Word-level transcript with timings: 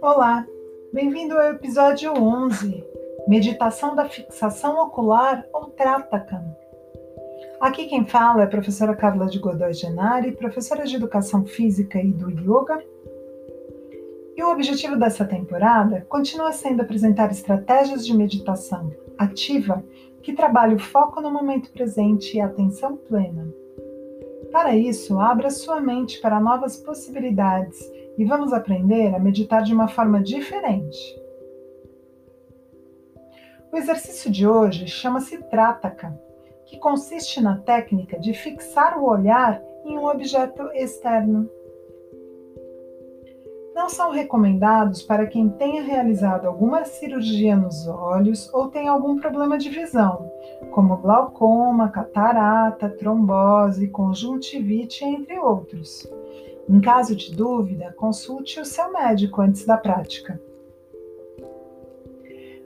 Olá, 0.00 0.46
bem-vindo 0.92 1.34
ao 1.34 1.54
episódio 1.54 2.12
11, 2.12 2.84
Meditação 3.26 3.96
da 3.96 4.08
Fixação 4.08 4.80
Ocular 4.84 5.44
ou 5.52 5.70
Tratakam. 5.70 6.56
Aqui 7.60 7.86
quem 7.86 8.06
fala 8.06 8.42
é 8.42 8.44
a 8.44 8.48
professora 8.48 8.94
Carla 8.94 9.26
de 9.26 9.40
Godoy 9.40 9.72
Genari, 9.72 10.36
professora 10.36 10.84
de 10.84 10.94
Educação 10.94 11.44
Física 11.44 11.98
e 12.00 12.12
do 12.12 12.30
Yoga. 12.30 12.80
E 14.36 14.42
o 14.44 14.52
objetivo 14.52 14.96
dessa 14.96 15.24
temporada 15.24 16.06
continua 16.08 16.52
sendo 16.52 16.82
apresentar 16.82 17.32
estratégias 17.32 18.06
de 18.06 18.16
meditação 18.16 18.92
ativa 19.18 19.84
que 20.24 20.32
trabalhe 20.32 20.74
o 20.74 20.78
foco 20.78 21.20
no 21.20 21.30
momento 21.30 21.70
presente 21.70 22.36
e 22.36 22.40
a 22.40 22.46
atenção 22.46 22.96
plena. 22.96 23.46
Para 24.50 24.74
isso, 24.74 25.20
abra 25.20 25.50
sua 25.50 25.80
mente 25.80 26.18
para 26.20 26.40
novas 26.40 26.78
possibilidades 26.78 27.78
e 28.16 28.24
vamos 28.24 28.52
aprender 28.52 29.14
a 29.14 29.18
meditar 29.18 29.62
de 29.62 29.74
uma 29.74 29.86
forma 29.86 30.22
diferente. 30.22 30.98
O 33.70 33.76
exercício 33.76 34.30
de 34.30 34.46
hoje 34.46 34.86
chama-se 34.86 35.36
Trataka, 35.50 36.18
que 36.64 36.78
consiste 36.78 37.42
na 37.42 37.58
técnica 37.58 38.18
de 38.18 38.32
fixar 38.32 38.98
o 38.98 39.06
olhar 39.06 39.60
em 39.84 39.98
um 39.98 40.06
objeto 40.06 40.62
externo. 40.72 41.50
Não 43.84 43.90
são 43.90 44.12
recomendados 44.12 45.02
para 45.02 45.26
quem 45.26 45.50
tenha 45.50 45.82
realizado 45.82 46.46
alguma 46.46 46.86
cirurgia 46.86 47.54
nos 47.54 47.86
olhos 47.86 48.48
ou 48.54 48.68
tem 48.68 48.88
algum 48.88 49.18
problema 49.18 49.58
de 49.58 49.68
visão, 49.68 50.32
como 50.70 50.96
glaucoma, 50.96 51.90
catarata, 51.90 52.88
trombose, 52.88 53.88
conjuntivite, 53.88 55.04
entre 55.04 55.38
outros 55.38 56.08
em 56.66 56.80
caso 56.80 57.14
de 57.14 57.36
dúvida, 57.36 57.92
consulte 57.94 58.58
o 58.58 58.64
seu 58.64 58.90
médico 58.90 59.42
antes 59.42 59.66
da 59.66 59.76
prática. 59.76 60.40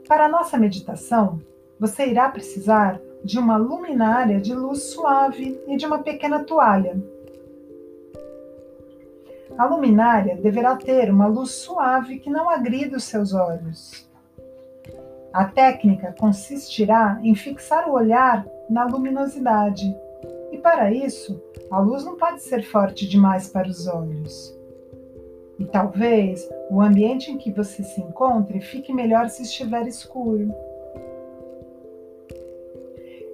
Para 0.07 0.27
a 0.27 0.29
nossa 0.29 0.57
meditação, 0.57 1.41
você 1.77 2.07
irá 2.07 2.29
precisar 2.29 2.97
de 3.25 3.37
uma 3.37 3.57
luminária 3.57 4.39
de 4.39 4.55
luz 4.55 4.83
suave 4.83 5.59
e 5.67 5.75
de 5.75 5.85
uma 5.85 5.99
pequena 5.99 6.45
toalha. 6.45 6.97
A 9.59 9.65
luminária 9.65 10.37
deverá 10.37 10.77
ter 10.77 11.11
uma 11.11 11.27
luz 11.27 11.51
suave 11.51 12.19
que 12.19 12.29
não 12.29 12.49
agrida 12.49 12.95
os 12.95 13.03
seus 13.03 13.33
olhos. 13.33 14.07
A 15.33 15.43
técnica 15.43 16.15
consistirá 16.17 17.19
em 17.21 17.35
fixar 17.35 17.89
o 17.89 17.91
olhar 17.91 18.47
na 18.69 18.85
luminosidade 18.85 19.93
e 20.49 20.57
para 20.59 20.93
isso, 20.93 21.43
a 21.69 21.77
luz 21.81 22.05
não 22.05 22.15
pode 22.15 22.41
ser 22.41 22.63
forte 22.63 23.05
demais 23.05 23.49
para 23.49 23.67
os 23.67 23.85
olhos. 23.85 24.57
E 25.59 25.65
talvez 25.65 26.49
o 26.71 26.79
ambiente 26.79 27.29
em 27.29 27.37
que 27.37 27.51
você 27.51 27.83
se 27.83 27.99
encontre 27.99 28.61
fique 28.61 28.93
melhor 28.93 29.27
se 29.27 29.43
estiver 29.43 29.85
escuro. 29.85 30.55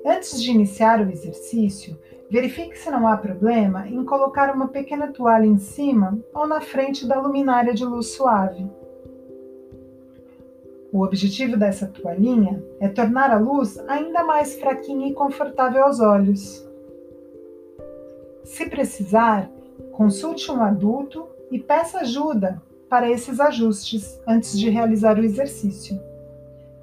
Antes 0.03 0.41
de 0.41 0.49
iniciar 0.49 1.05
o 1.05 1.11
exercício, 1.11 1.95
verifique 2.35 2.77
se 2.77 2.91
não 2.91 3.07
há 3.07 3.15
problema 3.15 3.87
em 3.87 4.03
colocar 4.03 4.53
uma 4.53 4.67
pequena 4.67 5.07
toalha 5.07 5.45
em 5.45 5.57
cima 5.57 6.19
ou 6.33 6.45
na 6.45 6.59
frente 6.59 7.07
da 7.07 7.17
luminária 7.17 7.73
de 7.73 7.85
luz 7.85 8.07
suave. 8.07 8.69
O 10.91 11.01
objetivo 11.01 11.55
dessa 11.55 11.87
toalhinha 11.87 12.61
é 12.81 12.89
tornar 12.89 13.31
a 13.31 13.39
luz 13.39 13.79
ainda 13.87 14.21
mais 14.25 14.59
fraquinha 14.59 15.07
e 15.07 15.13
confortável 15.13 15.85
aos 15.85 16.01
olhos. 16.01 16.67
Se 18.43 18.69
precisar, 18.69 19.49
consulte 19.93 20.51
um 20.51 20.61
adulto 20.61 21.25
e 21.49 21.57
peça 21.57 21.99
ajuda 21.99 22.61
para 22.89 23.09
esses 23.09 23.39
ajustes 23.39 24.21
antes 24.27 24.59
de 24.59 24.69
realizar 24.69 25.17
o 25.17 25.23
exercício. 25.23 25.97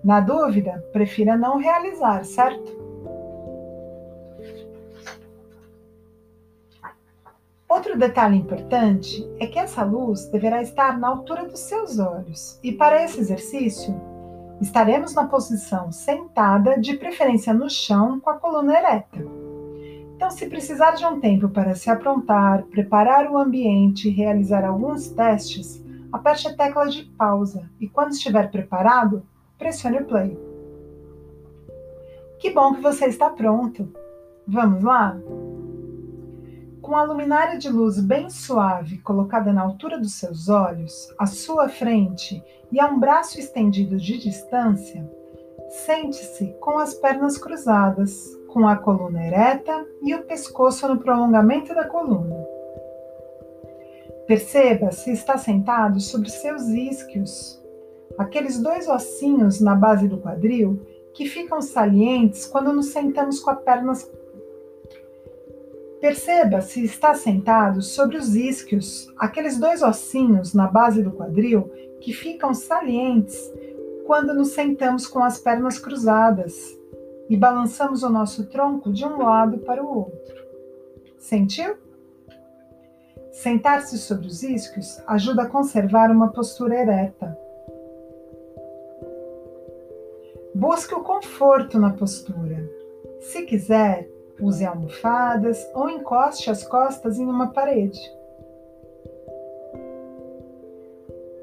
Na 0.02 0.18
dúvida, 0.18 0.82
prefira 0.94 1.36
não 1.36 1.58
realizar, 1.58 2.24
certo? 2.24 2.81
Outro 7.72 7.98
detalhe 7.98 8.36
importante 8.36 9.26
é 9.40 9.46
que 9.46 9.58
essa 9.58 9.82
luz 9.82 10.26
deverá 10.26 10.60
estar 10.60 10.98
na 10.98 11.08
altura 11.08 11.48
dos 11.48 11.60
seus 11.60 11.98
olhos, 11.98 12.60
e 12.62 12.70
para 12.70 13.02
esse 13.02 13.18
exercício, 13.18 13.98
estaremos 14.60 15.14
na 15.14 15.26
posição 15.26 15.90
sentada, 15.90 16.78
de 16.78 16.98
preferência 16.98 17.54
no 17.54 17.70
chão, 17.70 18.20
com 18.20 18.28
a 18.28 18.36
coluna 18.36 18.76
ereta. 18.76 19.24
Então, 20.14 20.30
se 20.30 20.50
precisar 20.50 20.90
de 20.90 21.06
um 21.06 21.18
tempo 21.18 21.48
para 21.48 21.74
se 21.74 21.88
aprontar, 21.88 22.62
preparar 22.64 23.30
o 23.30 23.38
ambiente 23.38 24.06
e 24.06 24.12
realizar 24.12 24.66
alguns 24.66 25.08
testes, 25.08 25.82
aperte 26.12 26.48
a 26.48 26.54
tecla 26.54 26.86
de 26.90 27.04
pausa 27.04 27.70
e, 27.80 27.88
quando 27.88 28.12
estiver 28.12 28.50
preparado, 28.50 29.22
pressione 29.56 29.96
o 29.96 30.04
play. 30.04 30.38
Que 32.38 32.50
bom 32.50 32.74
que 32.74 32.82
você 32.82 33.06
está 33.06 33.30
pronto! 33.30 33.88
Vamos 34.46 34.84
lá? 34.84 35.16
Com 36.92 36.98
a 36.98 37.04
luminária 37.04 37.56
de 37.56 37.70
luz 37.70 37.98
bem 37.98 38.28
suave 38.28 38.98
colocada 38.98 39.50
na 39.50 39.62
altura 39.62 39.98
dos 39.98 40.12
seus 40.12 40.50
olhos, 40.50 40.92
à 41.18 41.24
sua 41.24 41.66
frente 41.66 42.44
e 42.70 42.78
a 42.78 42.86
um 42.86 43.00
braço 43.00 43.40
estendido 43.40 43.96
de 43.96 44.18
distância, 44.18 45.02
sente-se 45.86 46.54
com 46.60 46.78
as 46.78 46.92
pernas 46.92 47.38
cruzadas, 47.38 48.38
com 48.48 48.68
a 48.68 48.76
coluna 48.76 49.26
ereta 49.26 49.86
e 50.02 50.14
o 50.14 50.22
pescoço 50.24 50.86
no 50.86 50.98
prolongamento 50.98 51.74
da 51.74 51.86
coluna. 51.88 52.36
Perceba 54.26 54.90
se 54.90 55.12
está 55.12 55.38
sentado 55.38 55.98
sobre 55.98 56.28
seus 56.28 56.64
isquios, 56.68 57.58
aqueles 58.18 58.60
dois 58.60 58.86
ossinhos 58.86 59.62
na 59.62 59.74
base 59.74 60.08
do 60.08 60.18
quadril 60.18 60.86
que 61.14 61.26
ficam 61.26 61.62
salientes 61.62 62.46
quando 62.46 62.70
nos 62.70 62.88
sentamos 62.88 63.40
com 63.40 63.50
as 63.50 63.62
pernas. 63.62 64.10
Perceba 66.02 66.60
se 66.60 66.84
está 66.84 67.14
sentado 67.14 67.80
sobre 67.80 68.16
os 68.16 68.34
isquios, 68.34 69.08
aqueles 69.16 69.56
dois 69.56 69.82
ossinhos 69.82 70.52
na 70.52 70.66
base 70.66 71.00
do 71.00 71.12
quadril 71.12 71.70
que 72.00 72.12
ficam 72.12 72.52
salientes 72.52 73.38
quando 74.04 74.34
nos 74.34 74.48
sentamos 74.48 75.06
com 75.06 75.20
as 75.20 75.38
pernas 75.38 75.78
cruzadas 75.78 76.76
e 77.30 77.36
balançamos 77.36 78.02
o 78.02 78.08
nosso 78.10 78.46
tronco 78.46 78.92
de 78.92 79.04
um 79.04 79.18
lado 79.18 79.58
para 79.58 79.80
o 79.80 79.96
outro. 79.96 80.44
Sentiu? 81.20 81.76
Sentar-se 83.30 83.96
sobre 83.96 84.26
os 84.26 84.42
isquios 84.42 85.00
ajuda 85.06 85.42
a 85.42 85.48
conservar 85.48 86.10
uma 86.10 86.32
postura 86.32 86.80
ereta. 86.80 87.38
Busque 90.52 90.96
o 90.96 91.04
conforto 91.04 91.78
na 91.78 91.92
postura. 91.92 92.68
Se 93.20 93.42
quiser, 93.42 94.11
use 94.42 94.64
almofadas 94.64 95.64
ou 95.74 95.88
encoste 95.88 96.50
as 96.50 96.66
costas 96.66 97.18
em 97.18 97.24
uma 97.24 97.48
parede. 97.52 98.00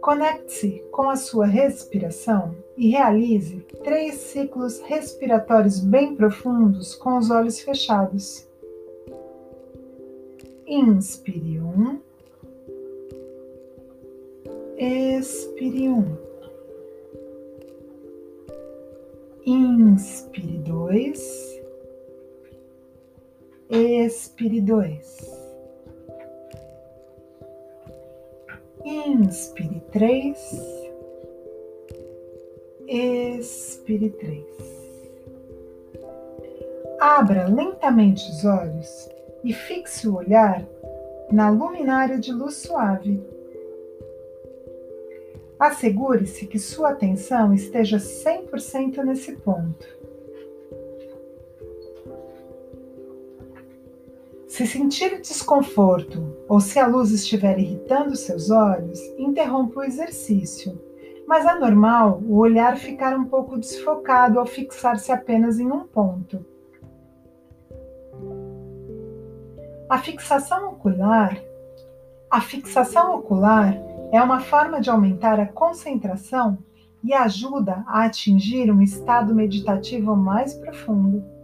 Conecte-se 0.02 0.84
com 0.92 1.10
a 1.10 1.16
sua 1.16 1.46
respiração 1.46 2.56
e 2.76 2.90
realize 2.90 3.60
três 3.84 4.16
ciclos 4.16 4.80
respiratórios 4.82 5.80
bem 5.80 6.16
profundos 6.16 6.96
com 6.96 7.18
os 7.18 7.30
olhos 7.30 7.60
fechados. 7.60 8.48
Inspire 10.66 11.60
um, 11.60 12.00
expire 14.78 15.90
um. 15.90 16.18
Inspire 19.46 20.58
dois, 20.60 21.49
expire 23.70 24.62
dois. 24.62 25.18
Inspire 28.84 29.82
três, 29.92 30.38
expire 32.88 34.10
três. 34.10 34.46
Abra 37.00 37.48
lentamente 37.48 38.28
os 38.30 38.44
olhos 38.44 39.10
e 39.44 39.54
fixe 39.54 40.08
o 40.08 40.16
olhar 40.16 40.66
na 41.32 41.50
luminária 41.50 42.18
de 42.18 42.32
luz 42.34 42.56
suave. 42.56 43.22
Assegure-se 45.60 46.48
que 46.48 46.58
sua 46.58 46.90
atenção 46.90 47.54
esteja 47.54 47.98
100% 47.98 49.04
nesse 49.04 49.34
ponto. 49.34 49.99
Se 54.60 54.68
sentir 54.68 55.22
desconforto 55.22 56.36
ou 56.50 56.60
se 56.60 56.80
a 56.80 56.86
luz 56.86 57.12
estiver 57.12 57.58
irritando 57.58 58.14
seus 58.18 58.52
olhos, 58.52 59.00
interrompa 59.18 59.80
o 59.80 59.84
exercício. 59.86 60.78
Mas 61.26 61.46
é 61.46 61.56
normal 61.58 62.22
o 62.28 62.40
olhar 62.40 62.76
ficar 62.76 63.18
um 63.18 63.24
pouco 63.24 63.58
desfocado 63.58 64.38
ao 64.38 64.46
fixar-se 64.46 65.14
apenas 65.14 65.62
em 65.62 65.72
um 65.72 65.88
ponto. 65.88 66.46
A 69.90 69.98
fixação 70.00 70.74
ocular, 70.74 71.42
a 72.30 72.42
fixação 72.42 73.16
ocular 73.16 73.82
é 74.12 74.22
uma 74.22 74.42
forma 74.42 74.82
de 74.82 74.90
aumentar 74.90 75.40
a 75.40 75.48
concentração 75.48 76.58
e 77.02 77.14
ajuda 77.14 77.86
a 77.88 78.04
atingir 78.04 78.70
um 78.70 78.82
estado 78.82 79.34
meditativo 79.34 80.18
mais 80.18 80.54
profundo. 80.54 81.39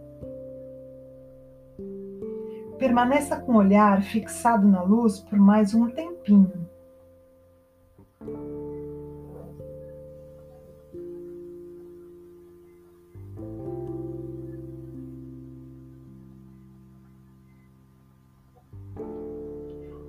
Permaneça 2.78 3.36
com 3.40 3.52
o 3.52 3.56
olhar 3.56 4.02
fixado 4.02 4.68
na 4.68 4.82
luz 4.82 5.18
por 5.18 5.38
mais 5.38 5.74
um 5.74 5.88
tempinho. 5.88 6.68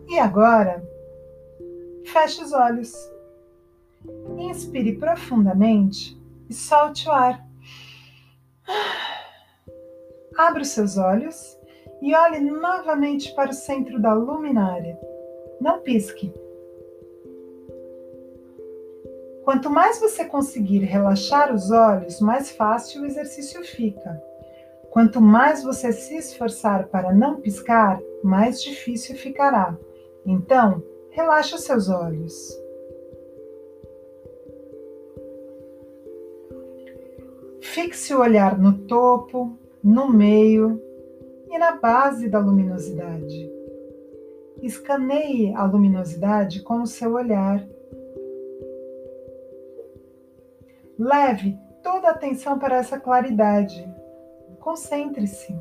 E 0.10 0.20
agora, 0.20 0.84
feche 2.06 2.44
os 2.44 2.52
olhos. 2.52 2.94
Inspire 4.38 4.98
profundamente 4.98 6.20
e 6.50 6.54
solte 6.54 7.08
o 7.08 7.12
ar. 7.12 7.46
Abra 10.38 10.62
os 10.62 10.70
seus 10.70 10.98
olhos 10.98 11.58
e 12.02 12.16
olhe 12.16 12.40
novamente 12.40 13.34
para 13.34 13.52
o 13.52 13.54
centro 13.54 14.00
da 14.00 14.14
luminária. 14.14 14.98
Não 15.60 15.80
pisque. 15.80 16.34
Quanto 19.44 19.70
mais 19.70 20.00
você 20.00 20.26
conseguir 20.26 20.80
relaxar 20.80 21.54
os 21.54 21.72
olhos, 21.72 22.20
mais 22.20 22.52
fácil 22.52 23.02
o 23.02 23.06
exercício 23.06 23.64
fica. 23.64 24.22
Quanto 24.92 25.22
mais 25.22 25.64
você 25.64 25.92
se 25.94 26.18
esforçar 26.18 26.88
para 26.88 27.14
não 27.14 27.40
piscar, 27.40 28.00
mais 28.24 28.62
difícil 28.62 29.16
ficará. 29.16 29.78
Então, 30.26 30.84
relaxe 31.12 31.56
os 31.56 31.64
seus 31.64 31.90
olhos. 31.90 32.60
Fixe 37.62 38.14
o 38.14 38.20
olhar 38.20 38.58
no 38.58 38.80
topo, 38.80 39.58
no 39.84 40.12
meio 40.12 40.82
e 41.50 41.58
na 41.58 41.72
base 41.74 42.30
da 42.30 42.40
luminosidade. 42.40 43.52
Escaneie 44.62 45.54
a 45.54 45.64
luminosidade 45.66 46.62
com 46.64 46.82
o 46.82 46.88
seu 46.88 47.14
olhar. 47.14 47.66
Leve 50.98 51.58
toda 51.84 52.08
a 52.08 52.12
atenção 52.12 52.58
para 52.58 52.78
essa 52.78 53.00
claridade. 53.00 53.88
Concentre-se. 54.60 55.56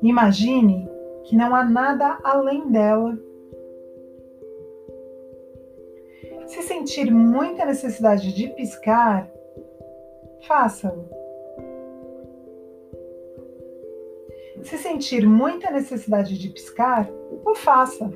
Imagine 0.00 0.88
que 1.24 1.36
não 1.36 1.54
há 1.54 1.64
nada 1.64 2.18
além 2.22 2.70
dela. 2.70 3.18
Se 6.46 6.62
sentir 6.62 7.10
muita 7.10 7.64
necessidade 7.64 8.32
de 8.34 8.48
piscar, 8.48 9.30
faça-o. 10.46 11.21
Se 14.62 14.78
sentir 14.78 15.26
muita 15.26 15.70
necessidade 15.70 16.38
de 16.38 16.48
piscar, 16.48 17.08
o 17.44 17.54
faça. 17.54 18.12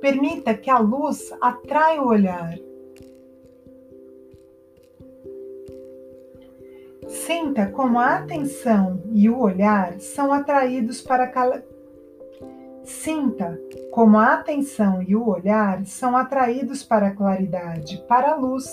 Permita 0.00 0.54
que 0.54 0.70
a 0.70 0.78
luz 0.78 1.32
atraia 1.40 2.02
o 2.02 2.08
olhar. 2.08 2.58
Sinta 7.08 7.66
como 7.66 7.98
a 7.98 8.16
atenção 8.16 9.02
e 9.12 9.28
o 9.28 9.38
olhar 9.38 10.00
são 10.00 10.32
atraídos 10.32 11.00
para 11.00 11.26
cal... 11.28 11.52
Sinta 12.84 13.60
como 13.92 14.18
a 14.18 14.34
atenção 14.34 15.02
e 15.02 15.14
o 15.14 15.28
olhar 15.28 15.84
são 15.86 16.16
atraídos 16.16 16.82
para 16.82 17.08
a 17.08 17.14
claridade, 17.14 18.02
para 18.08 18.32
a 18.32 18.36
luz. 18.36 18.66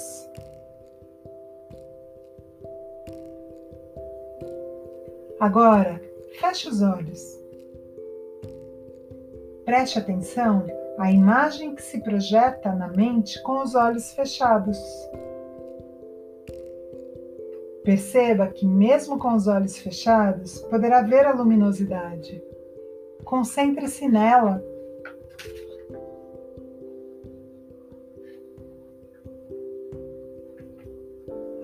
Agora, 5.39 6.01
feche 6.37 6.67
os 6.67 6.81
olhos. 6.81 7.39
Preste 9.63 9.97
atenção 9.97 10.65
à 10.97 11.09
imagem 11.11 11.73
que 11.75 11.81
se 11.81 12.01
projeta 12.01 12.73
na 12.73 12.89
mente 12.89 13.41
com 13.43 13.61
os 13.61 13.73
olhos 13.73 14.11
fechados. 14.11 14.77
Perceba 17.85 18.47
que, 18.47 18.65
mesmo 18.65 19.17
com 19.17 19.33
os 19.33 19.47
olhos 19.47 19.77
fechados, 19.77 20.59
poderá 20.63 21.01
ver 21.01 21.25
a 21.25 21.31
luminosidade. 21.31 22.43
Concentre-se 23.23 24.09
nela. 24.09 24.61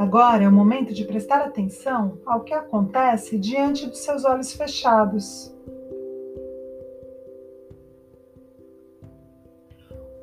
Agora 0.05 0.43
é 0.43 0.47
o 0.47 0.51
momento 0.51 0.93
de 0.93 1.03
prestar 1.03 1.41
atenção 1.41 2.19
ao 2.27 2.43
que 2.43 2.53
acontece 2.53 3.39
diante 3.39 3.87
dos 3.87 4.03
seus 4.03 4.23
olhos 4.23 4.53
fechados. 4.53 5.51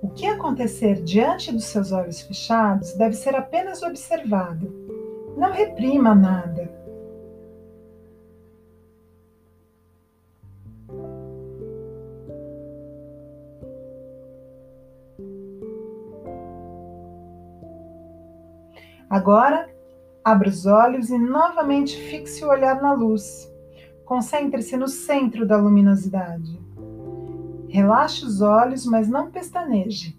O 0.00 0.08
que 0.10 0.24
acontecer 0.24 1.02
diante 1.02 1.50
dos 1.50 1.64
seus 1.64 1.90
olhos 1.90 2.20
fechados 2.20 2.92
deve 2.92 3.16
ser 3.16 3.34
apenas 3.34 3.82
observado 3.82 4.72
não 5.36 5.50
reprima 5.50 6.14
nada. 6.14 6.70
Agora, 19.10 19.71
abra 20.24 20.48
os 20.48 20.66
olhos 20.66 21.10
e 21.10 21.18
novamente 21.18 21.96
fixe 21.96 22.44
o 22.44 22.48
olhar 22.48 22.80
na 22.80 22.92
luz. 22.92 23.50
Concentre-se 24.04 24.76
no 24.76 24.88
centro 24.88 25.46
da 25.46 25.56
luminosidade. 25.56 26.60
Relaxe 27.68 28.24
os 28.24 28.40
olhos, 28.40 28.84
mas 28.84 29.08
não 29.08 29.30
pestaneje. 29.30 30.18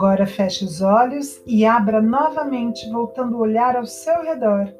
Agora 0.00 0.26
feche 0.26 0.64
os 0.64 0.80
olhos 0.80 1.42
e 1.46 1.66
abra 1.66 2.00
novamente, 2.00 2.88
voltando 2.88 3.36
o 3.36 3.40
olhar 3.40 3.76
ao 3.76 3.84
seu 3.84 4.22
redor. 4.22 4.72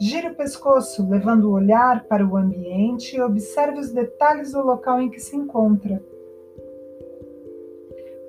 Gire 0.00 0.26
o 0.26 0.34
pescoço, 0.34 1.08
levando 1.08 1.44
o 1.44 1.52
olhar 1.52 2.02
para 2.08 2.26
o 2.26 2.36
ambiente 2.36 3.14
e 3.14 3.22
observe 3.22 3.78
os 3.78 3.92
detalhes 3.92 4.50
do 4.50 4.60
local 4.60 5.00
em 5.00 5.08
que 5.08 5.20
se 5.20 5.36
encontra. 5.36 6.02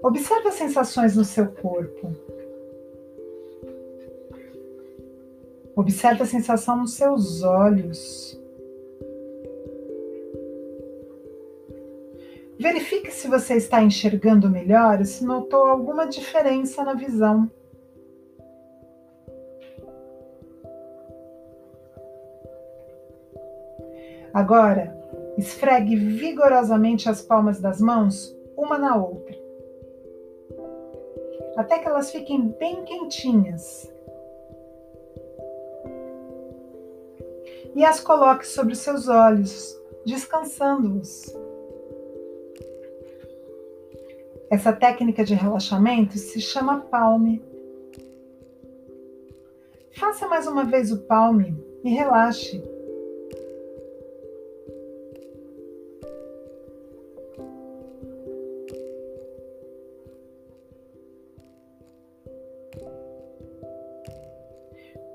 Observe 0.04 0.50
as 0.50 0.54
sensações 0.54 1.16
no 1.16 1.26
seu 1.26 1.48
corpo. 1.48 2.12
Observe 5.76 6.22
a 6.22 6.28
sensação 6.28 6.78
nos 6.78 6.94
seus 6.94 7.42
olhos. 7.42 8.40
Verifique 12.58 13.12
se 13.12 13.28
você 13.28 13.56
está 13.56 13.84
enxergando 13.84 14.50
melhor 14.50 15.02
e 15.02 15.06
se 15.06 15.26
notou 15.26 15.64
alguma 15.64 16.08
diferença 16.08 16.84
na 16.84 16.94
visão. 16.94 17.52
Agora, 24.34 24.96
esfregue 25.38 25.96
vigorosamente 25.96 27.10
as 27.10 27.22
palmas 27.22 27.60
das 27.60 27.80
mãos 27.80 28.36
uma 28.58 28.78
na 28.78 28.96
outra, 28.96 29.36
até 31.58 31.80
que 31.80 31.88
elas 31.88 32.12
fiquem 32.12 32.50
bem 32.60 32.84
quentinhas. 32.84 33.92
E 37.76 37.84
as 37.84 38.00
coloque 38.00 38.48
sobre 38.48 38.76
seus 38.76 39.10
olhos, 39.10 39.78
descansando-os. 40.06 41.45
Essa 44.56 44.72
técnica 44.72 45.26
de 45.26 45.36
relaxamento 45.36 46.18
se 46.18 46.40
chama 46.40 46.80
palme. 46.80 47.44
Faça 49.92 50.30
mais 50.30 50.48
uma 50.48 50.64
vez 50.64 50.94
o 50.94 51.00
palme 51.00 51.62
e 51.84 51.90
relaxe. 51.90 52.64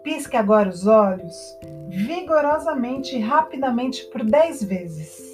Pisque 0.04 0.37
agora 0.37 0.68
os 0.68 0.87
olhos 0.87 1.35
vigorosamente 1.88 3.16
e 3.16 3.20
rapidamente 3.20 4.04
por 4.11 4.23
dez 4.23 4.62
vezes. 4.62 5.29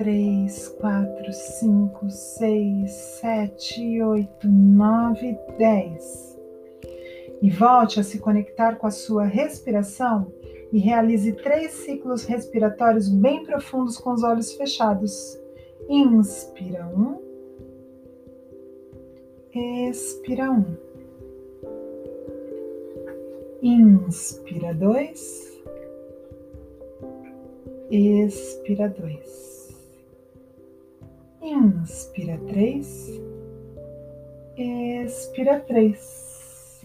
Três, 0.00 0.66
quatro, 0.66 1.30
cinco, 1.30 2.08
seis, 2.08 2.90
sete, 3.20 4.00
oito, 4.02 4.48
nove, 4.48 5.36
dez. 5.58 6.40
E 7.42 7.50
volte 7.50 8.00
a 8.00 8.02
se 8.02 8.18
conectar 8.18 8.76
com 8.76 8.86
a 8.86 8.90
sua 8.90 9.26
respiração 9.26 10.32
e 10.72 10.78
realize 10.78 11.30
três 11.34 11.72
ciclos 11.72 12.24
respiratórios 12.24 13.10
bem 13.10 13.44
profundos 13.44 13.98
com 13.98 14.14
os 14.14 14.22
olhos 14.22 14.54
fechados. 14.54 15.38
Inspira 15.86 16.86
um, 16.86 17.20
expira 19.54 20.50
um. 20.50 20.64
Inspira 23.60 24.72
dois, 24.72 25.60
expira 27.90 28.88
dois. 28.88 29.59
Inspira 31.50 32.38
três, 32.46 33.20
expira 34.56 35.58
três. 35.58 36.80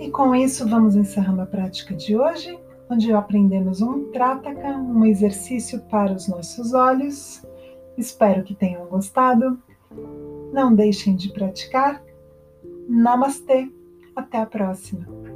E 0.00 0.08
com 0.10 0.36
isso 0.36 0.68
vamos 0.68 0.94
encerrando 0.94 1.42
a 1.42 1.46
prática 1.46 1.96
de 1.96 2.16
hoje, 2.16 2.56
onde 2.88 3.12
aprendemos 3.12 3.82
um 3.82 4.12
Trataka, 4.12 4.76
um 4.76 5.04
exercício 5.04 5.80
para 5.90 6.12
os 6.12 6.28
nossos 6.28 6.72
olhos. 6.72 7.44
Espero 7.96 8.44
que 8.44 8.54
tenham 8.54 8.86
gostado. 8.86 9.60
Não 10.52 10.72
deixem 10.72 11.16
de 11.16 11.32
praticar. 11.32 12.04
Namastê. 12.88 13.68
Até 14.14 14.38
a 14.38 14.46
próxima. 14.46 15.27